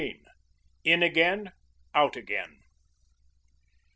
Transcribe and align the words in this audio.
IN 0.83 1.03
AGAIN 1.03 1.51
OUT 1.93 2.15
AGAIN. 2.15 2.63